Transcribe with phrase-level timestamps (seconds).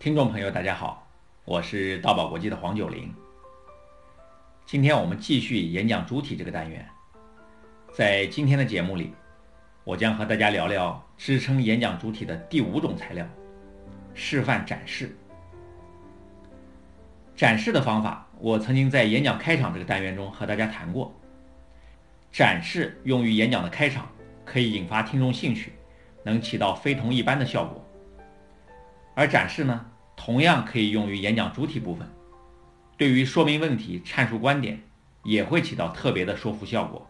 [0.00, 1.04] 听众朋友，大家好，
[1.44, 3.12] 我是道宝国际的黄九龄。
[4.64, 6.88] 今天我们继续演讲主体这个单元，
[7.92, 9.12] 在今天的节目里，
[9.82, 13.26] 我将和大家聊聊支撑演讲主体的第五种材料——
[14.14, 15.18] 示范展示。
[17.34, 21.12] 展示的方法，我曾经在演讲开场这个单元中和大家谈过。
[22.30, 24.06] 展示用于演讲的开场，
[24.44, 25.72] 可以引发听众兴趣，
[26.22, 27.84] 能起到非同一般的效果。
[29.18, 32.08] 而展示呢，同样可以用于演讲主体部分，
[32.96, 34.80] 对于说明问题、阐述观点，
[35.24, 37.04] 也会起到特别的说服效果。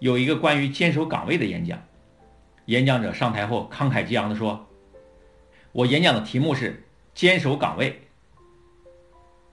[0.00, 1.78] 有一个关于坚守岗位的演讲，
[2.64, 4.66] 演讲者上台后慷慨激昂地说
[5.72, 8.08] ：“我演讲的题目是坚守岗位。”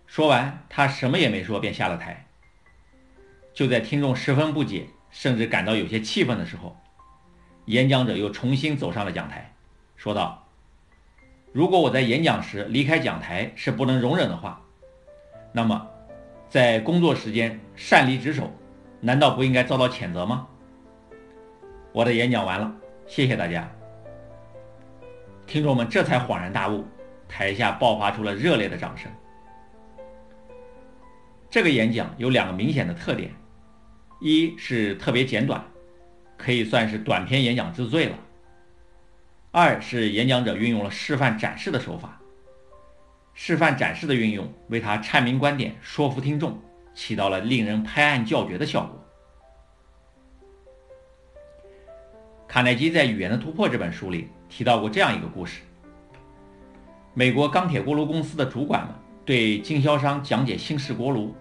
[0.08, 2.26] 说完，他什么也没说，便下了台。
[3.54, 6.78] 就在听众十分不解，甚至感到有些气愤的时候，
[7.66, 9.54] 演讲者又重新走上了讲台。
[10.00, 10.48] 说道
[11.52, 14.62] ：“如果我在演讲时离开讲台是不能容忍的话，
[15.52, 15.86] 那么
[16.48, 18.50] 在工作时间擅离职守，
[19.02, 20.48] 难道不应该遭到谴责吗？”
[21.92, 22.74] 我的演讲完了，
[23.08, 23.70] 谢谢大家。
[25.46, 26.86] 听众们这才恍然大悟，
[27.28, 29.12] 台下爆发出了热烈的掌声。
[31.50, 33.30] 这个演讲有两个明显的特点：
[34.22, 35.62] 一是特别简短，
[36.38, 38.16] 可以算是短篇演讲之最了。
[39.52, 42.22] 二是演讲者运用了示范展示的手法，
[43.34, 46.60] 示范展示的运用为他阐明观点、说服听众，
[46.94, 49.04] 起到了令人拍案叫绝的效果。
[52.48, 55.62] 卡耐基在《语言的突破》这本书里提到过这样一个故事：
[57.16, 58.94] 美国钢铁锅炉公司的主管们
[59.26, 61.34] 对经销商讲解新式锅炉，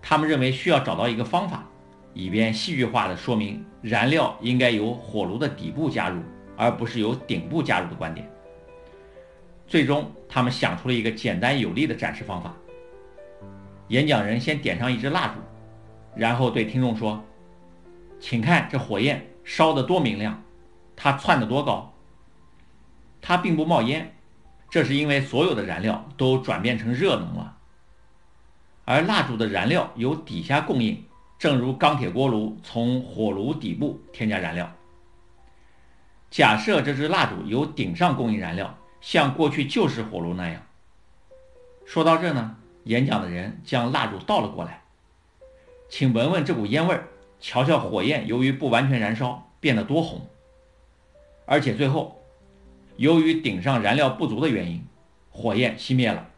[0.00, 1.68] 他们认为需要找到一个方法，
[2.14, 6.22] 以便戏剧化的说明燃料应该由火炉的底部加入。
[6.56, 8.30] 而不是由顶部加入的观点。
[9.66, 12.54] 最终，他们想出了一个简单有力的展示方法。
[13.88, 15.40] 演讲人先点上一支蜡烛，
[16.14, 17.22] 然后对听众说
[18.20, 20.42] ：“请看这火焰烧得多明亮，
[20.94, 21.92] 它窜得多高。
[23.20, 24.14] 它并不冒烟，
[24.70, 27.56] 这是因为所有的燃料都转变成热能了。
[28.84, 31.04] 而蜡烛的燃料由底下供应，
[31.38, 34.72] 正如钢铁锅炉从火炉底部添加燃料。”
[36.30, 40.62] 假设这支蜡烛由顶上供应燃料，像过去旧式火炉那样。
[41.86, 44.82] 说到这呢，演讲的人将蜡烛倒了过来，
[45.88, 47.08] 请闻闻这股烟味儿，
[47.40, 50.28] 瞧瞧火焰由于不完全燃烧变得多红。
[51.46, 52.20] 而且最后，
[52.96, 54.84] 由于顶上燃料不足的原因，
[55.30, 56.28] 火焰熄灭了。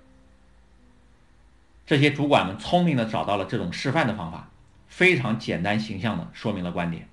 [1.86, 4.50] 这些主管们聪明地找到了这种示范的方法，
[4.86, 7.08] 非常简单形象地说明了观点。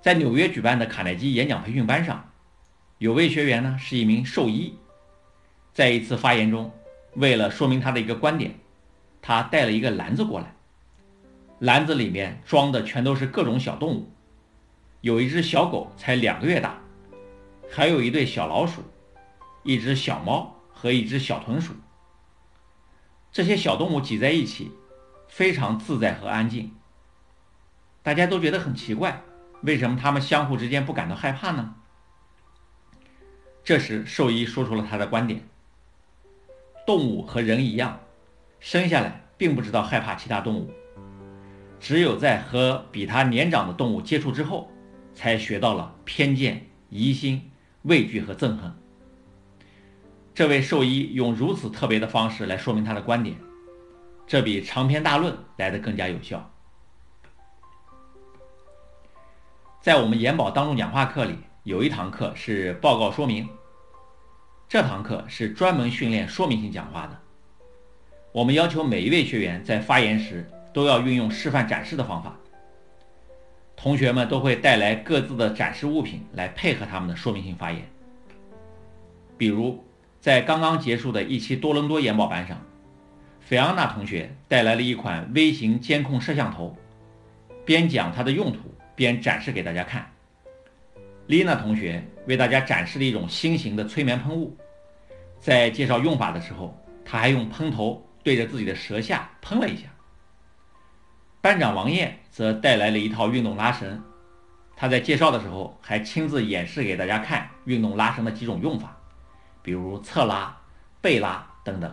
[0.00, 2.30] 在纽约举办的卡耐基演讲培训班上，
[2.96, 4.74] 有位学员呢是一名兽医，
[5.74, 6.72] 在一次发言中，
[7.16, 8.58] 为了说明他的一个观点，
[9.20, 10.54] 他带了一个篮子过来，
[11.58, 14.10] 篮子里面装的全都是各种小动物，
[15.02, 16.80] 有一只小狗才两个月大，
[17.70, 18.82] 还有一对小老鼠，
[19.64, 21.74] 一只小猫和一只小豚鼠。
[23.30, 24.72] 这些小动物挤在一起，
[25.28, 26.74] 非常自在和安静，
[28.02, 29.22] 大家都觉得很奇怪。
[29.62, 31.74] 为什么他们相互之间不感到害怕呢？
[33.62, 35.46] 这时，兽医说出了他的观点：
[36.86, 38.00] 动物和人一样，
[38.58, 40.70] 生下来并不知道害怕其他动物，
[41.78, 44.70] 只有在和比他年长的动物接触之后，
[45.14, 47.50] 才学到了偏见、疑心、
[47.82, 48.74] 畏惧和憎恨。
[50.34, 53.36] 这位兽医用如此特别的方式来说明他的观点，
[54.26, 56.49] 这比长篇大论来得更加有效。
[59.80, 63.48] 在我们研宝当众讲话课里，有一堂课是报告说明。
[64.68, 67.18] 这堂课是专门训练说明性讲话的。
[68.30, 72.36] 我们要求每一位学员在发言时都要运用示范展示的方法。
[73.74, 77.80] 同学们都会带来各自的展示物品来配合他们的说明性发言。
[79.38, 79.82] 比如，
[80.20, 82.60] 在刚刚结束的一期多伦多研宝班上，
[83.40, 86.76] 菲昂娜同学带来了一款微型监控摄像头，
[87.64, 88.58] 边讲它的用途。
[89.00, 90.06] 边展示给大家看。
[91.26, 94.54] 丽娜同学为大家展示了一种新型的催眠喷雾，
[95.38, 99.84] 在介绍用法的时候，他还用喷头对着自己的舌下喷了一下。
[101.40, 103.98] 班长王艳则带来了一套运动拉绳，
[104.76, 108.94] 他在介绍的时候还亲自演示给大家看运动拉绳的几种用法，
[109.62, 110.54] 比如侧拉、
[111.00, 111.90] 背拉等等。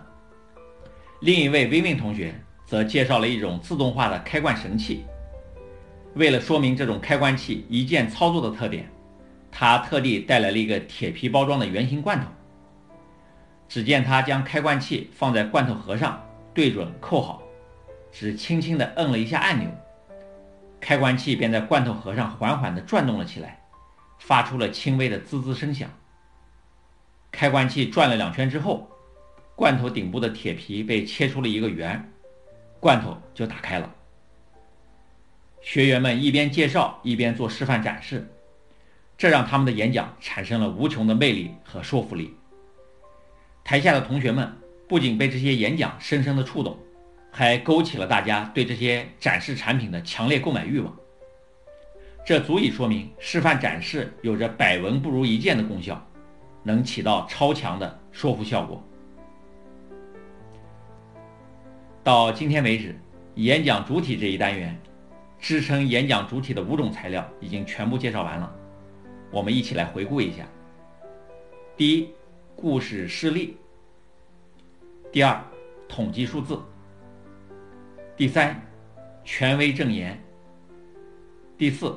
[1.22, 5.06] 另一位 Vivin 同学则介绍了一种自动化的开罐神器。
[6.16, 8.90] 为了说明这种开关器一键操作的特点，
[9.52, 12.28] 他特地带来了一个铁皮包装的圆形罐头。
[13.70, 16.22] 只见他将开罐器放在罐头盒上，
[16.54, 17.42] 对准扣好，
[18.12, 19.70] 只轻轻地摁了一下按钮，
[20.80, 23.60] 开关器便在罐头盒上缓缓地转动了起来，
[24.20, 25.90] 发出了轻微的滋滋声响。
[27.30, 28.90] 开关器转了两圈之后，
[29.56, 32.10] 罐头顶部的铁皮被切出了一个圆，
[32.80, 33.94] 罐头就打开了。
[35.68, 38.26] 学员们一边介绍一边做示范展示，
[39.18, 42.34] 这让他们的演讲产生了无穷的魅力和说服力。
[43.66, 44.50] 台下的同学们
[44.88, 46.80] 不仅被这些演讲深深的触动，
[47.30, 50.96] 还勾起了大家对这些展示产品的强烈购买欲望。
[52.26, 56.02] 这足以说明示范展示有着百闻不如一见的功效，
[56.64, 58.82] 能起到超强的说服效果。
[62.06, 62.98] 到今天为止，
[63.36, 64.74] 演讲主体这一单元，
[65.40, 68.56] 支撑演讲主体的五种材料已经全部介绍完了。
[69.32, 70.46] 我们一起来回顾一下。
[71.76, 72.14] 第一。
[72.60, 73.56] 故事事例。
[75.12, 75.40] 第二，
[75.88, 76.60] 统计数字。
[78.16, 78.60] 第三，
[79.24, 80.20] 权威证言。
[81.56, 81.96] 第四，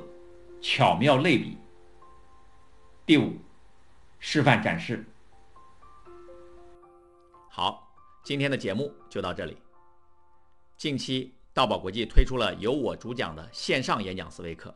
[0.61, 1.57] 巧妙类比。
[3.07, 3.39] 第五，
[4.19, 5.03] 示范展示。
[7.49, 7.91] 好，
[8.23, 9.57] 今天的节目就到这里。
[10.77, 14.75] 近期，道宝国际推出了由我主讲的线上演讲思维课，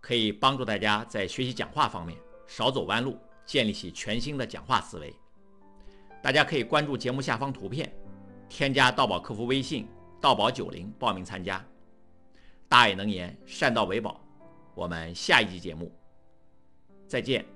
[0.00, 3.18] 可以帮助大家在学习讲话方面少走弯路。
[3.46, 5.14] 建立起全新的讲话思维。
[6.20, 7.94] 大家可以关注节目下方图片，
[8.48, 9.86] 添加道宝客服微信
[10.20, 11.64] “道宝九零”报名参加。
[12.68, 14.20] 大爱能言，善道为宝。
[14.74, 15.96] 我们下一集节目
[17.06, 17.55] 再见。